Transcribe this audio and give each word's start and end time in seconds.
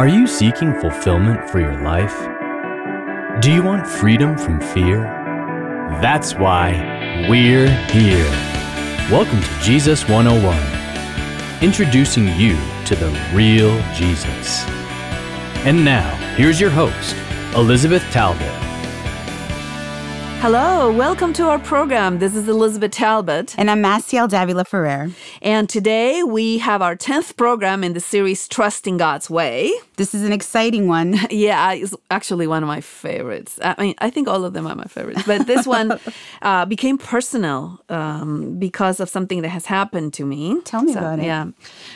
Are 0.00 0.08
you 0.08 0.26
seeking 0.26 0.72
fulfillment 0.80 1.50
for 1.50 1.60
your 1.60 1.78
life? 1.82 2.16
Do 3.42 3.52
you 3.52 3.62
want 3.62 3.86
freedom 3.86 4.38
from 4.38 4.58
fear? 4.58 5.02
That's 6.00 6.34
why 6.34 7.26
we're 7.28 7.68
here. 7.90 8.24
Welcome 9.10 9.42
to 9.42 9.60
Jesus 9.60 10.08
101, 10.08 11.62
introducing 11.62 12.28
you 12.28 12.56
to 12.86 12.96
the 12.96 13.10
real 13.34 13.78
Jesus. 13.92 14.64
And 15.66 15.84
now, 15.84 16.16
here's 16.34 16.58
your 16.58 16.70
host, 16.70 17.14
Elizabeth 17.54 18.02
Talbot. 18.04 18.60
Hello, 20.40 20.90
welcome 20.90 21.34
to 21.34 21.44
our 21.50 21.58
program. 21.58 22.18
This 22.18 22.34
is 22.34 22.48
Elizabeth 22.48 22.92
Talbot. 22.92 23.54
And 23.58 23.70
I'm 23.70 23.82
Maciel 23.82 24.26
Davila 24.26 24.64
Ferrer. 24.64 25.10
And 25.42 25.70
today 25.70 26.22
we 26.22 26.58
have 26.58 26.82
our 26.82 26.94
10th 26.94 27.34
program 27.36 27.82
in 27.82 27.94
the 27.94 28.00
series 28.00 28.46
Trusting 28.46 28.98
God's 28.98 29.30
Way. 29.30 29.72
This 29.96 30.14
is 30.14 30.22
an 30.22 30.32
exciting 30.32 30.86
one. 30.86 31.18
Yeah, 31.30 31.72
it's 31.72 31.94
actually 32.10 32.46
one 32.46 32.62
of 32.62 32.66
my 32.66 32.80
favorites. 32.82 33.58
I 33.62 33.74
mean, 33.80 33.94
I 33.98 34.10
think 34.10 34.28
all 34.28 34.44
of 34.44 34.52
them 34.52 34.66
are 34.66 34.74
my 34.74 34.84
favorites, 34.84 35.22
but 35.26 35.46
this 35.46 35.66
one 35.66 35.98
uh, 36.42 36.66
became 36.66 36.98
personal 36.98 37.80
um, 37.88 38.58
because 38.58 39.00
of 39.00 39.08
something 39.08 39.40
that 39.42 39.48
has 39.48 39.64
happened 39.66 40.12
to 40.14 40.26
me. 40.26 40.60
Tell 40.64 40.82
me 40.82 40.92
about 40.92 41.20
it. 41.20 41.24
Yeah. 41.24 41.46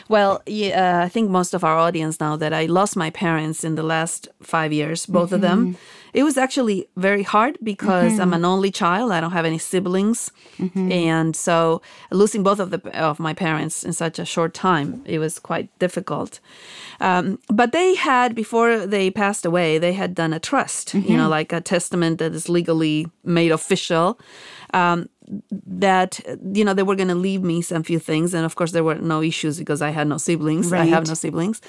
Well, 0.09 0.41
yeah, 0.47 0.99
uh, 1.01 1.05
I 1.05 1.09
think 1.09 1.29
most 1.29 1.53
of 1.53 1.63
our 1.63 1.77
audience 1.77 2.19
know 2.19 2.37
that 2.37 2.51
I 2.53 2.65
lost 2.65 2.95
my 2.95 3.11
parents 3.11 3.63
in 3.63 3.75
the 3.75 3.83
last 3.83 4.27
five 4.41 4.73
years, 4.73 5.05
both 5.05 5.31
of 5.31 5.41
Mm-hmm. 5.41 5.63
them. 5.71 5.77
It 6.19 6.23
was 6.23 6.37
actually 6.37 6.87
very 6.95 7.23
hard 7.23 7.57
because 7.61 8.19
I'm 8.23 8.33
an 8.33 8.45
only 8.45 8.71
child. 8.71 9.11
I 9.11 9.19
don't 9.21 9.33
have 9.39 9.47
any 9.47 9.59
siblings, 9.59 10.31
Mm-hmm. 10.57 10.91
and 10.91 11.35
so 11.35 11.81
losing 12.11 12.43
both 12.43 12.59
of 12.61 12.69
the 12.69 12.79
of 13.09 13.19
my 13.19 13.33
parents 13.33 13.83
in 13.87 13.93
such 13.93 14.19
a 14.19 14.25
short 14.25 14.53
time, 14.53 15.01
it 15.05 15.19
was 15.19 15.39
quite 15.39 15.67
difficult. 15.79 16.39
Um, 17.01 17.37
but 17.59 17.71
they 17.71 17.95
had 17.95 18.33
before 18.35 18.87
they 18.87 19.11
passed 19.11 19.45
away, 19.45 19.79
they 19.79 19.93
had 19.93 20.15
done 20.15 20.33
a 20.35 20.39
trust, 20.39 20.93
you 20.93 21.01
Mm-hmm. 21.01 21.17
know, 21.17 21.29
like 21.39 21.51
a 21.55 21.61
testament 21.61 22.17
that 22.19 22.33
is 22.35 22.47
legally 22.49 23.07
made 23.23 23.51
official. 23.53 24.17
Um, 24.73 25.09
that 25.65 26.19
you 26.53 26.63
know 26.63 26.73
they 26.73 26.83
were 26.83 26.95
going 26.95 27.07
to 27.07 27.15
leave 27.15 27.41
me 27.43 27.61
some 27.61 27.83
few 27.83 27.99
things 27.99 28.33
and 28.33 28.45
of 28.45 28.55
course 28.55 28.71
there 28.71 28.83
were 28.83 28.95
no 28.95 29.21
issues 29.21 29.57
because 29.57 29.81
i 29.81 29.89
had 29.89 30.07
no 30.07 30.17
siblings. 30.17 30.71
I 30.71 30.85
have 30.85 31.07
no 31.07 31.13
siblings. 31.13 31.61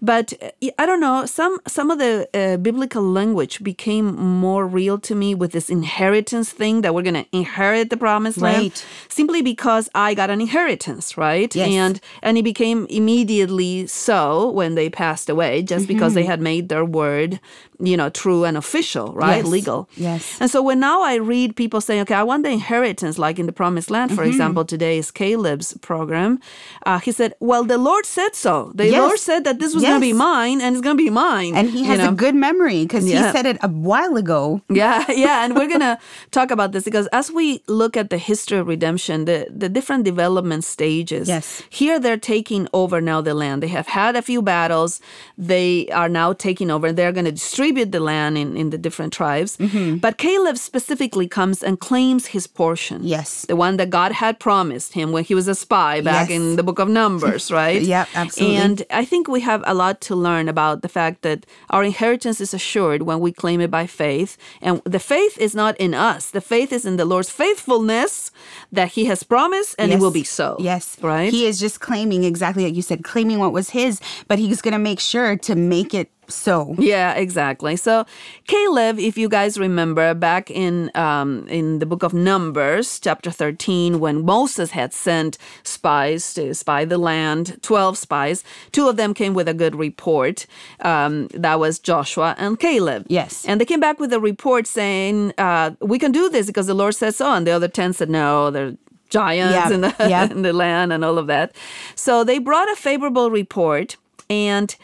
But 0.00 0.32
i 0.78 0.86
don't 0.86 1.00
know 1.00 1.26
some 1.26 1.58
some 1.66 1.90
of 1.90 1.98
the 1.98 2.28
uh, 2.34 2.56
biblical 2.58 3.02
language 3.02 3.62
became 3.62 4.06
more 4.16 4.66
real 4.66 4.98
to 4.98 5.14
me 5.14 5.34
with 5.34 5.52
this 5.52 5.68
inheritance 5.70 6.50
thing 6.52 6.82
that 6.82 6.94
we're 6.94 7.02
going 7.10 7.14
to 7.24 7.26
inherit 7.32 7.90
the 7.90 7.96
promised 7.96 8.38
land 8.38 8.84
simply 9.08 9.42
because 9.42 9.88
i 9.94 10.14
got 10.14 10.30
an 10.30 10.40
inheritance 10.40 11.16
right? 11.16 11.54
Yes. 11.54 11.68
and 11.68 12.00
and 12.22 12.38
it 12.38 12.42
became 12.44 12.86
immediately 12.90 13.86
so 13.86 14.50
when 14.50 14.74
they 14.74 14.88
passed 14.88 15.28
away 15.28 15.62
just 15.62 15.86
because 15.88 16.00
Mm-hmm. 16.12 16.14
they 16.14 16.24
had 16.24 16.40
made 16.40 16.68
their 16.68 16.84
word 16.84 17.40
you 17.80 17.96
know 17.96 18.08
true 18.10 18.44
and 18.44 18.56
official 18.56 19.12
right 19.14 19.38
Yes. 19.44 19.46
legal 19.46 19.88
Yes. 19.96 20.36
and 20.40 20.50
so 20.50 20.62
when 20.62 20.80
now 20.80 21.02
I 21.02 21.14
read 21.16 21.56
people 21.56 21.80
saying, 21.80 22.00
okay, 22.02 22.14
I 22.14 22.22
want 22.22 22.42
the 22.44 22.50
inheritance, 22.50 23.18
like 23.18 23.38
in 23.38 23.46
the 23.46 23.52
promised 23.52 23.90
land, 23.90 24.10
Mm-hmm. 24.10 24.16
for 24.20 24.24
example, 24.24 24.64
today 24.64 24.98
is 24.98 25.10
Caleb's 25.10 25.76
program. 25.80 26.38
Uh, 26.86 26.98
he 26.98 27.12
said, 27.12 27.34
well, 27.40 27.64
the 27.64 27.78
Lord 27.78 28.04
said 28.06 28.34
so. 28.34 28.72
The 28.74 28.86
Yes. 28.86 28.98
Lord 29.00 29.18
said 29.18 29.44
that 29.44 29.58
this 29.60 29.74
was 29.74 29.82
going 29.82 30.00
to 30.00 30.00
be 30.00 30.12
mine 30.12 30.60
and 30.60 30.74
it's 30.74 30.82
going 30.82 30.96
to 30.96 31.02
be 31.02 31.10
mine. 31.10 31.54
And 31.56 31.70
he 31.70 31.80
you 31.80 31.84
has 31.86 31.98
know? 32.00 32.10
a 32.10 32.12
good 32.24 32.34
memory 32.34 32.82
because 32.84 33.04
Yeah. 33.06 33.26
he 33.26 33.32
said 33.36 33.46
it 33.46 33.56
a 33.62 33.68
while 33.68 34.16
ago. 34.16 34.60
Yeah, 34.68 35.04
yeah, 35.26 35.44
and 35.44 35.54
we're 35.56 35.68
gonna 35.74 35.98
talk 36.30 36.50
about 36.50 36.72
this 36.72 36.84
because 36.84 37.06
as 37.12 37.30
we 37.30 37.62
look 37.68 37.96
at 37.96 38.10
the 38.10 38.18
history 38.18 38.58
of 38.58 38.66
redemption, 38.66 39.24
the 39.30 39.38
the 39.62 39.68
different 39.68 40.04
development 40.04 40.62
stages. 40.64 41.28
Yes. 41.28 41.62
Here 41.80 41.98
they're 42.00 42.24
taking 42.34 42.68
over 42.72 43.00
now 43.00 43.20
the 43.20 43.34
land. 43.34 43.62
They 43.62 43.68
have 43.78 43.86
had 44.00 44.16
a 44.16 44.22
few 44.22 44.40
battles. 44.42 45.00
They 45.38 45.88
are 46.00 46.08
now 46.08 46.32
taking 46.32 46.70
over. 46.70 46.86
And 46.88 46.96
they're 46.98 47.12
going 47.18 47.30
to 47.34 47.36
distribute 47.70 47.92
the 47.92 48.00
land 48.00 48.36
in, 48.36 48.56
in 48.56 48.70
the 48.70 48.78
different 48.78 49.12
tribes. 49.12 49.56
Mm-hmm. 49.56 49.96
But 49.98 50.18
Caleb 50.18 50.56
specifically 50.56 51.28
comes 51.28 51.62
and 51.62 51.78
claims 51.78 52.26
his 52.26 52.46
portion. 52.46 53.00
Yes. 53.04 53.46
The 53.46 53.54
one 53.56 53.76
that 53.76 53.90
God 53.90 54.12
had 54.12 54.38
promised 54.40 54.92
him 54.94 55.12
when 55.12 55.24
he 55.24 55.34
was 55.34 55.48
a 55.48 55.54
spy 55.54 56.00
back 56.00 56.28
Yes. 56.28 56.36
in 56.36 56.56
the 56.56 56.62
book 56.62 56.78
of 56.80 56.88
Numbers, 56.88 57.50
right? 57.62 57.80
Yep, 57.82 58.08
absolutely. 58.14 58.56
And 58.56 58.82
I 58.90 59.04
think 59.04 59.28
we 59.28 59.40
have 59.42 59.62
a 59.66 59.74
lot 59.74 60.00
to 60.08 60.14
learn 60.16 60.48
about 60.48 60.82
the 60.82 60.88
fact 60.88 61.22
that 61.22 61.46
our 61.70 61.84
inheritance 61.84 62.40
is 62.40 62.52
assured 62.54 63.02
when 63.02 63.20
we 63.20 63.30
claim 63.32 63.60
it 63.60 63.70
by 63.70 63.86
faith. 63.86 64.36
And 64.60 64.82
the 64.84 64.98
faith 64.98 65.38
is 65.38 65.54
not 65.54 65.76
in 65.78 65.94
us, 65.94 66.30
the 66.30 66.40
faith 66.40 66.72
is 66.72 66.84
in 66.84 66.96
the 66.96 67.04
Lord's 67.04 67.30
faithfulness 67.30 68.30
that 68.72 68.88
He 68.96 69.04
has 69.06 69.22
promised, 69.22 69.74
and 69.78 69.92
it 69.92 70.00
will 70.00 70.10
be 70.10 70.24
so. 70.24 70.56
Yes. 70.58 70.96
Right? 71.00 71.32
He 71.32 71.46
is 71.46 71.60
just 71.60 71.78
claiming 71.80 72.24
exactly 72.24 72.64
like 72.64 72.74
you 72.74 72.82
said, 72.82 73.04
claiming 73.04 73.38
what 73.38 73.52
was 73.52 73.70
his, 73.70 74.00
but 74.28 74.38
he's 74.38 74.60
going 74.62 74.72
to 74.80 74.84
make 74.90 75.00
sure 75.00 75.36
to 75.36 75.54
make 75.54 75.94
it 75.94 76.08
so. 76.30 76.74
Yeah, 76.78 77.14
exactly. 77.14 77.76
So 77.76 78.04
Caleb, 78.46 78.98
if 78.98 79.18
you 79.18 79.28
guys 79.28 79.58
remember, 79.58 80.14
back 80.14 80.50
in 80.50 80.90
um, 80.94 81.46
in 81.48 81.78
the 81.78 81.86
book 81.86 82.02
of 82.02 82.12
Numbers, 82.14 82.98
chapter 83.00 83.30
thirteen, 83.30 84.00
when 84.00 84.24
Moses 84.24 84.70
had 84.70 84.92
sent 84.92 85.38
spies 85.62 86.34
to 86.34 86.54
spy 86.54 86.84
the 86.84 86.98
land, 86.98 87.58
twelve 87.62 87.98
spies, 87.98 88.44
two 88.72 88.88
of 88.88 88.96
them 88.96 89.14
came 89.14 89.34
with 89.34 89.48
a 89.48 89.54
good 89.54 89.74
report. 89.74 90.46
Um, 90.80 91.28
that 91.34 91.58
was 91.58 91.78
Joshua 91.78 92.34
and 92.38 92.58
Caleb. 92.58 93.06
Yes. 93.08 93.44
and 93.46 93.60
they 93.60 93.64
came 93.64 93.80
back 93.80 93.98
with 94.00 94.12
a 94.12 94.20
report 94.20 94.66
saying, 94.66 95.32
uh, 95.38 95.72
"We 95.80 95.98
can 95.98 96.12
do 96.12 96.28
this 96.30 96.46
because 96.46 96.66
the 96.66 96.74
Lord 96.74 96.94
says 96.94 97.16
so." 97.16 97.30
And 97.32 97.46
the 97.46 97.52
other 97.52 97.68
ten 97.68 97.92
said, 97.92 98.08
"No, 98.10 98.50
they're." 98.50 98.76
Giants 99.10 99.54
Yeah, 99.54 99.72
in 99.74 99.80
the 99.80 99.94
yeah. 100.08 100.30
in 100.30 100.42
the 100.42 100.52
land 100.52 100.92
and 100.92 101.04
all 101.04 101.18
of 101.18 101.26
that. 101.26 101.52
So 101.96 102.22
they 102.22 102.38
brought 102.38 102.70
a 102.70 102.76
favorable 102.76 103.28
report 103.28 103.96
and 104.28 104.76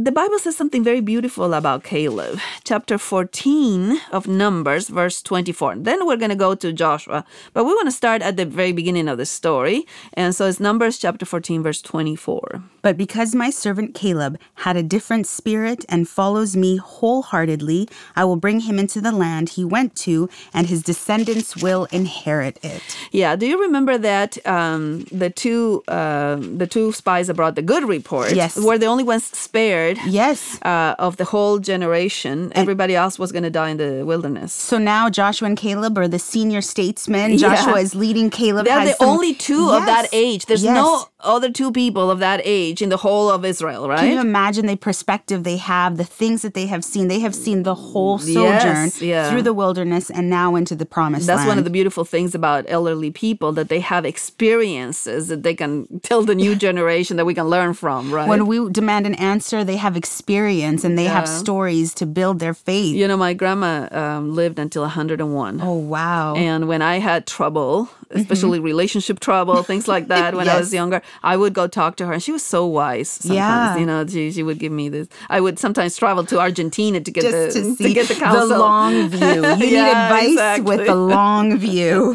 the 0.00 0.12
Bible 0.12 0.38
says 0.38 0.54
something 0.56 0.84
very 0.84 1.00
beautiful 1.00 1.52
about 1.54 1.82
Caleb. 1.82 2.38
Chapter 2.62 2.98
14 2.98 4.00
of 4.12 4.28
Numbers, 4.28 4.88
verse 4.88 5.20
24. 5.22 5.74
Then 5.78 6.06
we're 6.06 6.16
going 6.16 6.30
to 6.30 6.36
go 6.36 6.54
to 6.54 6.72
Joshua, 6.72 7.24
but 7.52 7.64
we 7.64 7.72
want 7.72 7.88
to 7.88 7.90
start 7.90 8.22
at 8.22 8.36
the 8.36 8.46
very 8.46 8.70
beginning 8.70 9.08
of 9.08 9.18
the 9.18 9.26
story. 9.26 9.84
And 10.14 10.36
so 10.36 10.46
it's 10.46 10.60
Numbers 10.60 10.98
chapter 10.98 11.26
14, 11.26 11.64
verse 11.64 11.82
24. 11.82 12.62
But 12.80 12.96
because 12.96 13.34
my 13.34 13.50
servant 13.50 13.96
Caleb 13.96 14.38
had 14.54 14.76
a 14.76 14.84
different 14.84 15.26
spirit 15.26 15.84
and 15.88 16.08
follows 16.08 16.54
me 16.56 16.76
wholeheartedly, 16.76 17.88
I 18.14 18.24
will 18.24 18.36
bring 18.36 18.60
him 18.60 18.78
into 18.78 19.00
the 19.00 19.10
land 19.10 19.48
he 19.50 19.64
went 19.64 19.96
to, 20.06 20.28
and 20.54 20.68
his 20.68 20.84
descendants 20.84 21.56
will 21.56 21.88
inherit 21.90 22.60
it. 22.64 22.82
Yeah, 23.10 23.34
do 23.34 23.46
you 23.48 23.60
remember 23.60 23.98
that 23.98 24.38
um, 24.46 25.06
the 25.10 25.28
two 25.28 25.82
uh, 25.88 26.36
the 26.36 26.68
two 26.68 26.92
spies 26.92 27.26
that 27.26 27.34
brought 27.34 27.56
the 27.56 27.62
good 27.62 27.82
report 27.82 28.32
Yes. 28.32 28.56
were 28.56 28.78
the 28.78 28.86
only 28.86 29.02
ones 29.02 29.24
spared 29.24 29.87
Yes. 30.06 30.58
uh, 30.62 30.94
of 30.98 31.16
the 31.16 31.24
whole 31.24 31.58
generation? 31.58 32.52
Everybody 32.54 32.94
else 32.94 33.18
was 33.18 33.32
going 33.32 33.44
to 33.44 33.50
die 33.50 33.70
in 33.70 33.76
the 33.78 34.04
wilderness. 34.04 34.52
So 34.52 34.76
now 34.78 35.08
Joshua 35.08 35.46
and 35.46 35.56
Caleb 35.56 35.96
are 35.98 36.08
the 36.08 36.18
senior 36.18 36.60
statesmen. 36.60 37.30
Yeah. 37.32 37.38
Joshua 37.54 37.80
is 37.80 37.94
leading 37.94 38.28
Caleb. 38.30 38.66
They're 38.66 38.84
the 38.84 38.92
some- 38.94 39.08
only 39.08 39.34
two 39.34 39.70
of 39.70 39.86
that 39.86 40.08
age. 40.12 40.46
There's 40.46 40.62
Yes. 40.64 40.74
no 40.74 41.06
other 41.20 41.50
two 41.50 41.72
people 41.72 42.10
of 42.10 42.18
that 42.20 42.40
age 42.44 42.82
in 42.82 42.88
the 42.90 42.96
whole 42.98 43.30
of 43.30 43.44
Israel, 43.44 43.88
right? 43.88 44.00
Can 44.00 44.12
you 44.12 44.20
imagine 44.20 44.66
the 44.66 44.76
perspective 44.76 45.42
they 45.44 45.56
have, 45.56 45.96
the 45.96 46.04
things 46.04 46.42
that 46.42 46.54
they 46.54 46.66
have 46.66 46.84
seen? 46.84 47.08
They 47.08 47.20
have 47.20 47.34
seen 47.34 47.62
the 47.62 47.74
whole 47.74 48.20
Yes, 48.22 48.34
sojourn 48.34 49.08
yeah. 49.08 49.30
through 49.30 49.42
the 49.42 49.52
wilderness 49.54 50.10
and 50.10 50.28
now 50.30 50.54
into 50.56 50.74
the 50.76 50.86
promised 50.86 51.22
land. 51.26 51.28
That's 51.28 51.38
land. 51.46 51.48
one 51.48 51.58
of 51.58 51.64
the 51.64 51.70
beautiful 51.70 52.04
things 52.04 52.34
about 52.34 52.64
elderly 52.68 53.10
people 53.10 53.52
that 53.52 53.68
they 53.68 53.80
have 53.80 54.04
experiences 54.04 55.28
that 55.28 55.42
they 55.42 55.54
can 55.54 56.00
tell 56.02 56.22
the 56.22 56.34
new 56.34 56.54
generation 56.66 57.16
that 57.16 57.24
we 57.26 57.34
can 57.34 57.48
learn 57.48 57.74
from, 57.74 58.12
right? 58.12 58.28
when 58.28 58.46
we 58.46 58.68
demand 58.70 59.06
an 59.06 59.14
answer, 59.14 59.64
they 59.64 59.76
have 59.78 59.96
experience 59.96 60.84
and 60.84 60.98
they 60.98 61.04
have 61.08 61.26
stories 61.26 61.94
to 61.94 62.06
build 62.06 62.38
their 62.38 62.54
faith. 62.54 62.94
you 62.94 63.08
know, 63.08 63.16
my 63.16 63.32
grandma 63.34 63.88
um, 63.90 64.34
lived 64.34 64.58
until 64.58 64.82
101. 64.82 65.60
Oh 65.62 65.72
wow! 65.74 66.34
And 66.36 66.68
when 66.68 66.82
I 66.82 66.98
had 66.98 67.26
trouble, 67.26 67.88
especially 68.10 68.60
relationship 68.60 69.20
trouble, 69.20 69.62
things 69.62 69.88
like 69.88 70.08
that, 70.14 70.34
when 70.34 70.48
I 70.48 70.56
was 70.58 70.72
younger, 70.74 71.00
I 71.22 71.36
would 71.36 71.54
go 71.54 71.66
talk 71.66 71.96
to 71.96 72.06
her, 72.06 72.12
and 72.12 72.22
she 72.22 72.32
was 72.32 72.42
so 72.44 72.66
wise. 72.66 73.08
Sometimes, 73.08 73.34
Yeah. 73.34 73.76
you 73.78 73.86
know, 73.86 74.06
she, 74.06 74.30
she 74.32 74.42
would 74.42 74.58
give 74.58 74.72
me 74.72 74.88
this. 74.90 75.08
I 75.30 75.40
would 75.40 75.58
sometimes 75.58 75.96
travel 75.96 76.24
to 76.26 76.38
Argentina 76.38 77.00
to 77.00 77.10
get 77.10 77.22
Just 77.22 77.54
the 77.56 77.62
to 77.62 77.74
see 77.78 77.94
get 77.94 78.08
the 78.08 78.14
counsel. 78.14 78.58
long 78.58 79.08
view. 79.08 79.42
You 79.46 79.56
need 79.56 79.72
Yeah, 79.72 80.06
advice 80.12 80.60
with 80.64 80.86
the 80.86 80.94
long 80.94 81.56
view. 81.58 82.14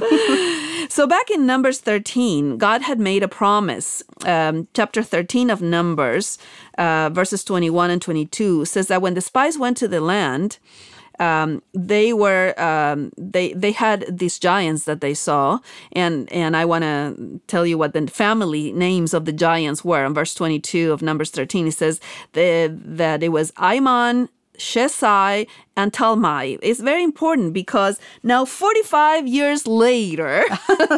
So 0.93 1.07
back 1.07 1.31
in 1.31 1.47
Numbers 1.47 1.79
13, 1.79 2.59
God 2.59 2.83
had 2.83 2.99
made 2.99 3.23
a 3.23 3.27
promise. 3.27 4.03
Um, 4.25 4.67
chapter 4.75 5.01
13 5.01 5.49
of 5.49 5.59
Numbers, 5.59 6.37
uh, 6.77 7.09
verses 7.11 7.43
21 7.43 7.89
and 7.89 7.99
22, 7.99 8.65
says 8.65 8.89
that 8.89 9.01
when 9.01 9.15
the 9.15 9.21
spies 9.21 9.57
went 9.57 9.75
to 9.77 9.87
the 9.87 9.99
land, 9.99 10.59
um, 11.17 11.63
they 11.73 12.13
were 12.13 12.53
um, 12.61 13.11
they 13.17 13.53
they 13.53 13.71
had 13.71 14.05
these 14.07 14.37
giants 14.37 14.83
that 14.83 15.01
they 15.01 15.15
saw, 15.15 15.57
and 15.93 16.31
and 16.31 16.55
I 16.55 16.63
want 16.65 16.83
to 16.83 17.41
tell 17.47 17.65
you 17.65 17.79
what 17.79 17.93
the 17.93 18.05
family 18.05 18.71
names 18.71 19.15
of 19.15 19.25
the 19.25 19.33
giants 19.33 19.83
were. 19.83 20.05
In 20.05 20.13
verse 20.13 20.35
22 20.35 20.91
of 20.91 21.01
Numbers 21.01 21.31
13, 21.31 21.69
it 21.69 21.71
says 21.73 21.99
that, 22.33 22.79
that 22.97 23.23
it 23.23 23.29
was 23.29 23.51
Imon, 23.53 24.29
Sheshai 24.57 25.47
and 25.75 25.91
Talmai. 25.91 26.59
It's 26.61 26.79
very 26.79 27.03
important 27.03 27.53
because 27.53 27.99
now 28.21 28.45
45 28.45 29.27
years 29.27 29.65
later, 29.67 30.43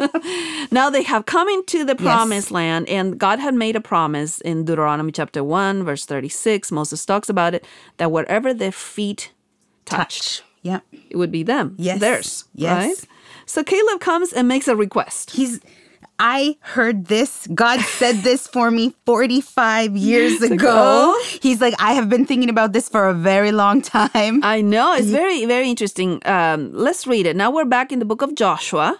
now 0.70 0.90
they 0.90 1.02
have 1.02 1.26
come 1.26 1.48
into 1.48 1.84
the 1.84 1.94
promised 1.94 2.50
land 2.50 2.88
and 2.88 3.18
God 3.18 3.38
had 3.38 3.54
made 3.54 3.76
a 3.76 3.80
promise 3.80 4.40
in 4.40 4.64
Deuteronomy 4.64 5.12
chapter 5.12 5.42
1 5.42 5.84
verse 5.84 6.04
36. 6.04 6.70
Moses 6.70 7.04
talks 7.04 7.28
about 7.28 7.54
it 7.54 7.64
that 7.96 8.12
wherever 8.12 8.52
their 8.52 8.72
feet 8.72 9.32
touched, 9.84 10.38
Touch. 10.38 10.42
Yep. 10.62 10.84
it 11.10 11.16
would 11.16 11.30
be 11.30 11.42
them. 11.42 11.74
Yes. 11.78 12.00
Theirs. 12.00 12.44
Yes. 12.54 12.86
Right? 12.86 13.08
So 13.46 13.62
Caleb 13.62 14.00
comes 14.00 14.32
and 14.32 14.48
makes 14.48 14.68
a 14.68 14.74
request. 14.76 15.30
He's 15.30 15.60
I 16.18 16.56
heard 16.60 17.06
this. 17.06 17.46
God 17.54 17.80
said 17.80 18.16
this 18.16 18.46
for 18.46 18.70
me 18.70 18.94
45 19.04 19.96
years 19.96 20.40
ago. 20.42 21.14
He's 21.42 21.60
like, 21.60 21.74
I 21.78 21.92
have 21.92 22.08
been 22.08 22.24
thinking 22.24 22.48
about 22.48 22.72
this 22.72 22.88
for 22.88 23.08
a 23.08 23.14
very 23.14 23.52
long 23.52 23.82
time. 23.82 24.42
I 24.42 24.60
know. 24.62 24.94
It's 24.94 25.08
very, 25.08 25.44
very 25.44 25.68
interesting. 25.68 26.22
Um, 26.24 26.72
let's 26.72 27.06
read 27.06 27.26
it. 27.26 27.36
Now 27.36 27.50
we're 27.50 27.64
back 27.64 27.92
in 27.92 27.98
the 27.98 28.04
book 28.04 28.22
of 28.22 28.34
Joshua. 28.34 28.98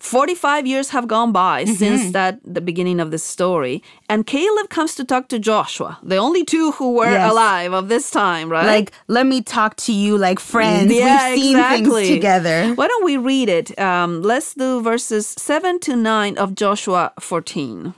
45 0.00 0.66
years 0.66 0.90
have 0.90 1.08
gone 1.08 1.32
by 1.32 1.64
Mm-hmm. 1.64 1.74
since 1.74 2.12
that 2.12 2.38
the 2.44 2.60
beginning 2.60 3.00
of 3.00 3.10
this 3.10 3.24
story. 3.24 3.82
And 4.08 4.26
Caleb 4.26 4.68
comes 4.70 4.94
to 4.96 5.04
talk 5.04 5.28
to 5.28 5.38
Joshua, 5.38 5.98
the 6.02 6.16
only 6.16 6.44
two 6.44 6.72
who 6.72 6.92
were 6.94 7.10
Yes. 7.10 7.30
alive 7.32 7.72
of 7.72 7.88
this 7.88 8.10
time, 8.10 8.48
right? 8.48 8.66
Like, 8.66 8.92
let 9.08 9.26
me 9.26 9.42
talk 9.42 9.76
to 9.86 9.92
you 9.92 10.16
like 10.16 10.38
friends. 10.40 10.92
Yeah, 10.92 11.30
We've 11.34 11.42
seen 11.42 11.56
exactly. 11.56 12.04
things 12.04 12.08
together. 12.16 12.74
Why 12.74 12.86
don't 12.86 13.04
we 13.04 13.16
read 13.16 13.48
it? 13.48 13.78
Um, 13.78 14.22
let's 14.22 14.54
do 14.54 14.80
verses 14.82 15.34
7 15.38 15.80
to 15.80 15.96
9 15.96 16.38
of 16.38 16.54
Joshua 16.54 17.12
14. 17.20 17.94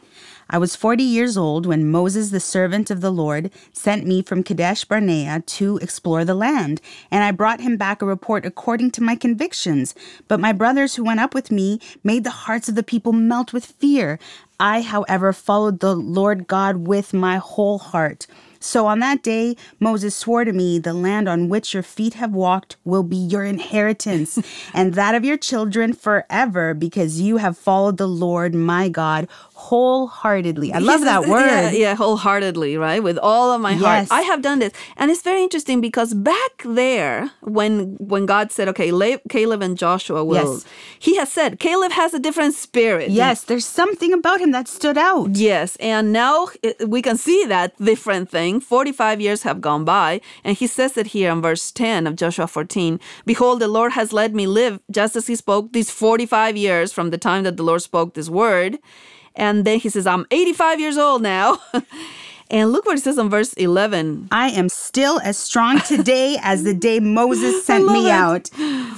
I 0.53 0.59
was 0.59 0.75
40 0.75 1.05
years 1.05 1.37
old 1.37 1.65
when 1.65 1.89
Moses, 1.89 2.31
the 2.31 2.41
servant 2.41 2.91
of 2.91 3.01
the 3.01 3.13
Lord, 3.13 3.53
sent 3.73 4.05
me 4.05 4.21
from 4.21 4.43
Kadesh 4.43 4.85
Barnea 4.85 5.45
to 5.47 5.77
explore 5.77 6.25
the 6.25 6.35
land, 6.35 6.81
and 7.09 7.23
I 7.23 7.31
brought 7.31 7.61
him 7.61 7.77
back 7.77 8.03
a 8.03 8.07
report 8.07 8.45
according 8.45 8.91
to 8.93 9.03
my 9.03 9.15
convictions. 9.15 9.95
But 10.27 10.41
my 10.41 10.51
brothers 10.51 10.97
who 10.97 11.05
went 11.05 11.21
up 11.21 11.35
with 11.35 11.53
me 11.53 11.79
made 12.03 12.25
the 12.25 12.31
hearts 12.31 12.69
of 12.69 12.75
the 12.75 12.83
people 12.83 13.13
melt 13.13 13.53
with 13.53 13.65
fear. 13.65 14.19
I, 14.61 14.83
however, 14.83 15.33
followed 15.33 15.81
the 15.81 15.95
Lord 15.97 16.47
God 16.47 16.87
with 16.87 17.13
my 17.15 17.39
whole 17.39 17.79
heart. 17.79 18.27
So 18.63 18.87
on 18.87 18.99
that 18.99 19.23
day, 19.23 19.57
Moses 19.81 20.15
swore 20.15 20.45
to 20.45 20.53
me, 20.53 20.79
The 20.79 20.93
land 20.93 21.31
on 21.31 21.49
which 21.49 21.73
your 21.73 21.83
feet 21.83 22.13
have 22.15 22.33
walked 22.35 22.77
will 22.85 23.03
be 23.03 23.17
your 23.17 23.43
inheritance, 23.43 24.39
and 24.75 24.93
that 24.95 25.15
of 25.15 25.25
your 25.25 25.39
children 25.39 25.95
forever, 25.95 26.75
because 26.75 27.23
you 27.23 27.39
have 27.39 27.57
followed 27.57 27.97
the 27.97 28.07
Lord 28.07 28.55
my 28.55 28.91
God 28.91 29.29
wholeheartedly. 29.55 30.73
I 30.73 30.79
love 30.79 31.03
that 31.03 31.27
word. 31.29 31.47
Yeah, 31.47 31.71
yeah, 31.71 31.95
wholeheartedly, 31.95 32.77
right? 32.77 33.03
With 33.03 33.19
all 33.19 33.53
of 33.53 33.61
my 33.61 33.73
heart. 33.75 34.01
Yes. 34.01 34.11
I 34.11 34.23
have 34.23 34.43
done 34.43 34.59
this. 34.59 34.73
And 34.97 35.11
it's 35.11 35.23
very 35.23 35.43
interesting 35.43 35.81
because 35.81 36.13
back 36.15 36.53
there, 36.65 37.31
when 37.41 37.97
when 37.99 38.27
God 38.27 38.53
said, 38.53 38.69
okay, 38.69 38.91
La- 38.93 39.19
Caleb 39.29 39.63
and 39.63 39.77
Joshua 39.79 40.25
will, 40.25 40.55
Yes. 40.55 40.65
he 40.99 41.17
has 41.17 41.31
said, 41.33 41.59
Caleb 41.61 41.93
has 41.93 42.15
a 42.15 42.19
different 42.19 42.55
spirit. 42.55 43.11
Yes, 43.11 43.45
there's 43.45 43.67
something 43.67 44.13
about 44.13 44.41
him 44.41 44.50
that 44.53 44.69
stood 44.69 44.99
out. 44.99 45.37
Yes, 45.37 45.77
and 45.77 46.13
now 46.13 46.49
we 46.87 47.03
can 47.03 47.17
see 47.17 47.45
that 47.47 47.77
different 47.79 48.31
thing. 48.31 48.61
45 48.61 49.21
years 49.21 49.43
have 49.43 49.61
gone 49.61 49.85
by, 49.85 50.21
and 50.45 50.57
he 50.57 50.67
says 50.67 50.97
it 50.97 51.09
here 51.09 51.31
in 51.33 51.41
verse 51.43 51.71
10 51.73 52.07
of 52.07 52.17
Joshua 52.17 52.47
14 52.47 53.01
Behold, 53.27 53.61
the 53.61 53.69
Lord 53.69 53.93
has 53.93 54.13
let 54.13 54.33
me 54.35 54.47
live 54.47 54.81
just 54.91 55.17
as 55.17 55.27
he 55.27 55.37
spoke 55.37 55.73
these 55.73 55.91
45 55.91 56.57
years 56.57 56.93
from 56.93 57.11
the 57.11 57.19
time 57.19 57.45
that 57.45 57.57
the 57.57 57.63
Lord 57.63 57.83
spoke 57.83 58.15
this 58.15 58.29
word. 58.29 58.79
And 59.35 59.65
then 59.65 59.79
he 59.79 59.89
says, 59.89 60.07
I'm 60.07 60.27
85 60.31 60.81
years 60.81 60.99
old 60.99 61.23
now. 61.23 61.59
and 62.51 62.73
look 62.73 62.85
what 62.85 62.99
it 62.99 63.03
says 63.03 63.17
in 63.19 63.31
verse 63.31 63.53
11. 63.55 64.29
I 64.33 64.49
am 64.51 64.69
still 64.69 65.21
as 65.21 65.39
strong 65.39 65.81
today 65.81 66.37
as 66.43 66.65
the 66.65 66.75
day 66.75 67.01
Moses 67.01 67.65
sent 67.67 67.87
me 67.87 68.09
it. 68.09 68.13
out. 68.13 68.51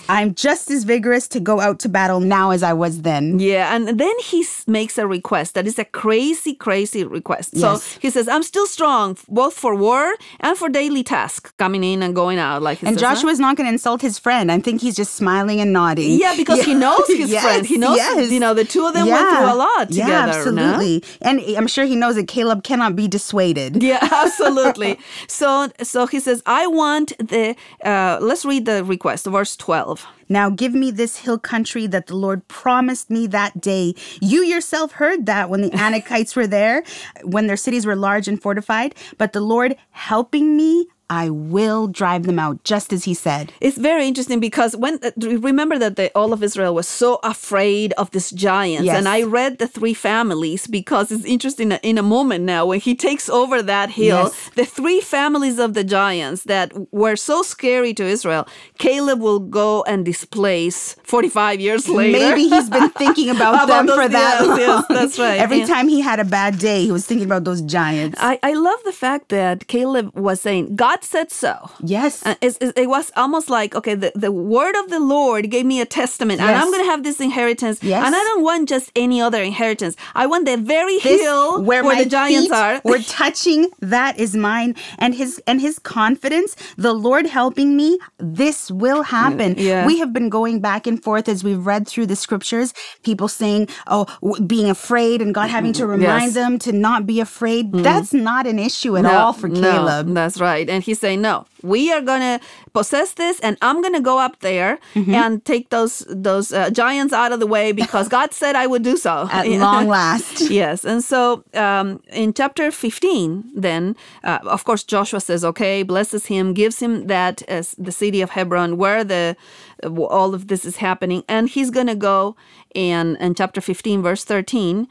I'm 0.09 0.35
just 0.35 0.71
as 0.71 0.85
vigorous 0.85 1.29
to 1.29 1.41
go 1.41 1.61
out 1.61 1.79
to 1.81 1.89
battle 1.89 2.21
now 2.21 2.51
as 2.51 2.63
I 2.63 2.73
was 2.73 3.03
then. 3.03 3.39
Yeah, 3.39 3.75
and 3.75 3.99
then 3.99 4.19
he 4.21 4.45
makes 4.67 4.99
a 4.99 5.07
request 5.07 5.55
that 5.55 5.67
is 5.67 5.79
a 5.79 5.85
crazy, 5.85 6.55
crazy 6.55 7.05
request. 7.05 7.57
So 7.57 7.81
he 8.01 8.11
says, 8.11 8.29
I'm 8.29 8.43
still 8.43 8.67
strong, 8.67 9.17
both 9.29 9.55
for 9.55 9.75
war 9.75 10.15
and 10.41 10.57
for 10.57 10.69
daily 10.69 11.03
tasks, 11.03 11.53
coming 11.59 11.85
in 11.85 12.03
and 12.03 12.15
going 12.15 12.39
out. 12.39 12.63
Like 12.63 12.83
And 12.83 12.99
says, 12.99 13.03
huh? 13.03 13.15
Joshua's 13.15 13.41
not 13.41 13.57
going 13.57 13.67
to 13.67 13.73
insult 13.73 14.01
his 14.03 14.19
friend. 14.19 14.51
I 14.53 14.59
think 14.61 14.81
he's 14.81 14.97
just 14.97 15.15
smiling 15.15 15.61
and 15.61 15.73
nodding. 15.73 16.19
Yeah, 16.19 16.35
because 16.37 16.63
he 16.65 16.75
knows 16.85 17.07
his 17.09 17.31
Yes, 17.31 17.43
friend. 17.43 17.67
He 17.67 17.79
knows, 17.79 17.97
yes. 17.97 18.31
you 18.31 18.41
know, 18.41 18.55
the 18.55 18.65
two 18.65 18.87
of 18.87 18.95
them 18.95 19.07
went 19.09 19.29
through 19.29 19.53
a 19.53 19.57
lot 19.57 19.89
together. 19.89 20.11
Yeah, 20.11 20.27
no? 20.27 20.33
absolutely. 20.33 21.05
And 21.21 21.41
I'm 21.57 21.67
sure 21.67 21.85
he 21.85 21.97
knows 21.97 22.15
that 22.17 22.29
Caleb 22.29 22.63
cannot 22.65 22.95
be 22.97 23.09
dissuaded. 23.09 23.83
Yeah, 23.83 23.99
absolutely. 24.13 24.99
so, 25.29 25.71
so 25.83 26.07
he 26.07 26.21
says, 26.21 26.43
"I 26.47 26.67
want 26.67 27.13
the." 27.19 27.55
Uh, 27.85 28.19
let's 28.21 28.45
read 28.45 28.65
the 28.67 28.85
request, 28.85 29.27
verse 29.27 29.57
twelve. 29.83 30.07
Now 30.29 30.49
give 30.51 30.75
me 30.75 30.91
this 30.91 31.19
hill 31.19 31.39
country 31.39 31.87
that 31.89 32.07
the 32.07 32.17
Lord 32.17 32.47
promised 32.49 33.11
me 33.11 33.27
that 33.29 33.61
day. 33.61 33.95
You 34.21 34.43
yourself 34.43 34.93
heard 34.93 35.27
that 35.27 35.51
when 35.51 35.61
the 35.61 35.71
Anakites 35.87 36.37
were 36.37 36.47
there, 36.47 36.85
when 37.25 37.47
their 37.47 37.57
cities 37.57 37.85
were 37.85 37.97
large 37.97 38.29
and 38.29 38.41
fortified. 38.41 38.95
But 39.19 39.33
the 39.33 39.41
Lord 39.41 39.77
helping 39.91 40.57
me, 40.57 40.87
I 41.21 41.25
will 41.55 41.85
drive 42.01 42.23
them 42.29 42.39
out, 42.45 42.57
just 42.73 42.89
as 42.97 43.03
he 43.09 43.15
said. 43.27 43.45
It's 43.67 43.79
very 43.91 44.05
interesting 44.11 44.41
because 44.49 44.73
when 44.85 44.95
uh, 45.09 45.11
remember 45.51 45.77
that 45.85 45.95
the, 45.99 46.07
all 46.21 46.33
of 46.37 46.41
Israel 46.49 46.73
was 46.81 46.89
so 47.03 47.11
afraid 47.35 47.89
of 48.03 48.07
this 48.17 48.29
giants, 48.49 48.87
Yes. 48.87 48.97
and 48.99 49.07
I 49.17 49.19
read 49.41 49.53
the 49.63 49.69
three 49.77 49.97
families 50.11 50.63
because 50.79 51.07
it's 51.15 51.25
interesting 51.37 51.69
that 51.73 51.83
in 51.91 51.97
a 52.05 52.07
moment 52.17 52.43
now 52.55 52.63
when 52.71 52.81
he 52.89 52.95
takes 53.09 53.27
over 53.41 53.57
that 53.75 53.89
hill, 54.01 54.23
Yes. 54.25 54.51
the 54.61 54.65
three 54.79 55.01
families 55.17 55.59
of 55.65 55.71
the 55.79 55.85
giants 56.01 56.41
that 56.53 56.69
were 57.03 57.17
so 57.31 57.37
scary 57.55 57.93
to 58.01 58.05
Israel, 58.17 58.45
Caleb 58.85 59.19
will 59.27 59.43
go 59.63 59.71
and 59.91 59.99
displace 60.13 60.97
forty 61.13 61.29
five 61.29 61.61
years 61.67 61.83
later. 61.89 62.19
Maybe 62.19 62.45
he's 62.49 62.71
been 62.71 62.91
thinking 63.03 63.29
about, 63.37 63.53
About 63.55 63.67
them 63.75 63.87
those- 63.87 64.01
for 64.03 64.09
that 64.21 64.35
yes, 64.41 64.49
long. 64.49 64.59
yes, 64.59 64.85
that's 64.89 65.17
right. 65.19 65.39
Every 65.47 65.59
Yeah. 65.61 65.67
time 65.75 65.87
he 65.89 66.01
had 66.11 66.19
a 66.21 66.25
bad 66.41 66.59
day, 66.59 66.81
he 66.89 66.93
was 66.99 67.05
thinking 67.07 67.27
about 67.27 67.45
those 67.45 67.61
giants. 67.79 68.17
I, 68.21 68.39
I 68.43 68.53
love 68.69 68.81
the 68.85 68.97
fact 69.05 69.29
that 69.29 69.57
Caleb 69.69 70.07
was 70.29 70.41
saying, 70.41 70.65
God 70.77 71.02
said 71.05 71.31
so. 71.31 71.71
yes. 71.81 72.25
Uh, 72.25 72.29
and 72.31 72.39
it's, 72.43 72.59
it 72.77 72.89
was 72.89 73.11
almost 73.17 73.51
like, 73.51 73.75
okay, 73.75 73.95
the, 73.95 74.13
the 74.15 74.33
word 74.33 74.75
of 74.77 74.91
the 74.91 75.01
Lord 75.01 75.51
gave 75.51 75.67
me 75.67 75.81
a 75.81 75.87
testament, 75.87 76.41
and 76.41 76.51
I'm 76.51 76.71
going 76.71 76.85
to 76.85 76.91
have 76.91 77.03
this 77.03 77.21
inheritance. 77.21 77.83
Yes. 77.83 78.05
And 78.07 78.15
I 78.15 78.19
don't 78.19 78.43
want 78.43 78.69
just 78.69 78.91
any 78.97 79.21
other 79.21 79.43
inheritance. 79.43 79.97
I 80.15 80.27
want 80.27 80.47
the 80.47 80.57
very 80.57 80.99
this 80.99 81.21
hill 81.21 81.63
where, 81.63 81.83
where, 81.85 81.95
my 81.97 82.05
the 82.05 82.09
giants 82.11 82.49
feet 82.49 82.53
are. 82.53 82.81
were 82.85 82.99
touching 83.01 83.69
that 83.81 84.19
is 84.19 84.35
mine 84.35 84.75
and 84.99 85.15
his 85.15 85.41
and 85.47 85.61
his 85.61 85.79
confidence 85.79 86.57
the 86.77 86.93
lord 86.93 87.27
helping 87.27 87.77
me 87.77 87.99
this 88.19 88.71
will 88.71 89.03
mm, 89.03 89.07
happen 89.07 89.55
Yeah. 89.59 89.87
we 89.87 89.99
have 89.99 90.13
been 90.13 90.29
going 90.29 90.61
back 90.61 90.87
and 90.87 91.03
forth 91.03 91.29
as 91.29 91.43
we've 91.45 91.65
read 91.65 91.87
through 91.89 92.07
the 92.07 92.17
scriptures 92.17 92.73
people 93.03 93.29
saying 93.29 93.69
oh 93.87 94.07
w- 94.23 94.45
being 94.47 94.69
afraid 94.71 95.21
and 95.23 95.35
god 95.35 95.49
having 95.51 95.73
to 95.75 95.87
remind 95.97 96.23
Yes. 96.23 96.35
Them 96.35 96.59
to 96.61 96.73
not 96.73 97.07
be 97.07 97.21
afraid 97.21 97.73
mm. 97.73 97.83
that's 97.83 98.13
not 98.13 98.47
an 98.47 98.59
issue 98.59 98.97
at 98.97 99.03
No, 99.03 99.11
all 99.19 99.33
for 99.33 99.49
no, 99.49 99.61
caleb 99.61 100.13
that's 100.15 100.41
right. 100.41 100.69
And 100.69 100.82
he's 100.83 100.99
saying, 100.99 101.21
no, 101.21 101.47
we 101.63 101.93
are 101.93 102.01
going 102.01 102.21
to 102.21 102.45
possess 102.73 103.15
this, 103.15 103.41
and 103.41 103.57
I'm 103.63 103.81
going 103.83 103.95
to 103.95 104.01
go 104.01 104.19
up 104.19 104.41
there 104.41 104.79
Mm-hmm. 104.95 105.15
and 105.15 105.45
take 105.45 105.71
those 105.71 106.05
those 106.09 106.53
uh, 106.53 106.71
giants 106.71 107.13
out 107.15 107.33
of 107.33 107.41
the 107.41 107.47
way 107.47 107.73
because 107.73 108.09
God 108.19 108.33
said 108.33 108.57
I 108.57 108.67
would 108.67 108.83
do 108.83 108.97
so. 108.97 109.29
at 109.33 109.47
long 109.61 109.87
last 109.89 110.51
yes. 110.63 110.85
And 110.85 111.03
so 111.05 111.45
um, 111.55 112.01
in 112.13 112.33
chapter 112.35 112.71
15, 112.71 113.45
then, 113.55 113.97
uh, 114.25 114.39
of 114.45 114.65
course, 114.65 114.85
Joshua 114.85 115.21
says, 115.21 115.45
okay, 115.45 115.83
blesses 115.83 116.27
him, 116.27 116.53
gives 116.55 116.81
him 116.81 117.07
that 117.07 117.43
as 117.49 117.75
the 117.79 117.93
city 117.93 118.21
of 118.23 118.31
Hebron 118.31 118.77
where 118.77 119.05
the 119.05 119.37
all 119.85 120.35
of 120.35 120.47
this 120.47 120.65
is 120.65 120.77
happening. 120.77 121.25
And 121.29 121.49
he's 121.49 121.71
going 121.71 121.89
to 121.89 121.97
go 121.97 122.37
and 122.75 123.17
in 123.19 123.35
chapter 123.35 123.61
15, 123.61 124.03
verse 124.03 124.25
13. 124.25 124.87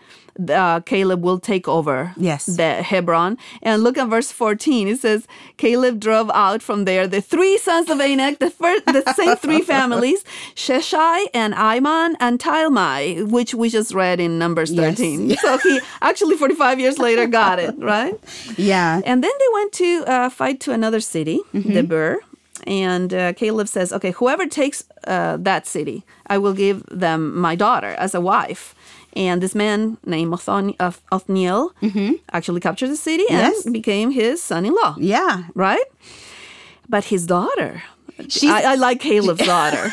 Uh, 0.49 0.79
Caleb 0.81 1.23
will 1.23 1.39
take 1.39 1.67
over 1.67 2.13
Yes. 2.17 2.45
the 2.45 2.81
Hebron. 2.83 3.37
And 3.61 3.83
look 3.83 3.97
at 3.97 4.07
verse 4.09 4.31
14. 4.31 4.87
It 4.87 4.99
says, 4.99 5.27
Caleb 5.57 5.99
drove 5.99 6.29
out 6.33 6.60
from 6.61 6.85
there 6.85 7.07
the 7.07 7.21
three 7.21 7.57
sons 7.57 7.89
of 7.89 7.99
Anak, 7.99 8.39
the, 8.39 8.49
first, 8.49 8.85
the 8.85 9.03
same 9.15 9.35
three 9.37 9.61
families, 9.75 10.23
Sheshai 10.55 11.25
and 11.33 11.53
Iman 11.55 12.15
and 12.19 12.39
Talmai, 12.39 13.27
which 13.29 13.53
we 13.53 13.69
just 13.69 13.93
read 13.93 14.19
in 14.19 14.37
Numbers 14.39 14.71
Yes. 14.71 14.97
13. 14.97 15.35
So 15.41 15.57
he 15.57 15.81
actually 16.01 16.37
45 16.37 16.79
years 16.79 16.97
later 16.99 17.25
got 17.27 17.59
it, 17.59 17.73
right? 17.77 18.13
yeah 18.57 19.01
And 19.05 19.23
then 19.23 19.31
they 19.39 19.49
went 19.53 19.71
to 19.73 19.89
uh, 20.07 20.29
fight 20.29 20.59
to 20.61 20.71
another 20.71 20.99
city, 21.01 21.39
Mm-hmm. 21.53 21.71
Debir. 21.77 22.17
And 22.67 23.11
uh, 23.13 23.33
Caleb 23.33 23.67
says, 23.67 23.91
okay, 23.91 24.11
whoever 24.11 24.45
takes 24.45 24.83
uh, 25.07 25.37
that 25.41 25.65
city, 25.65 26.03
I 26.27 26.37
will 26.37 26.53
give 26.53 26.83
them 27.01 27.35
my 27.47 27.55
daughter 27.55 27.95
as 27.97 28.13
a 28.13 28.21
wife. 28.21 28.75
And 29.15 29.41
this 29.41 29.55
man 29.55 29.97
named 30.05 30.31
Othon- 30.31 30.75
Oth- 30.79 31.01
Othniel 31.11 31.73
actually 32.31 32.61
captured 32.61 32.89
the 32.89 32.95
city 33.09 33.25
and 33.29 33.41
Mm-hmm. 33.53 33.67
Yes. 33.67 33.69
became 33.81 34.11
his 34.11 34.43
son-in-law, 34.43 34.95
yeah 34.99 35.43
right? 35.55 35.83
But 36.93 37.03
his 37.13 37.23
daughter, 37.25 37.71
She's- 38.35 38.53
I, 38.53 38.73
I 38.73 38.75
like 38.75 38.99
Caleb's 38.99 39.45
daughter. 39.55 39.83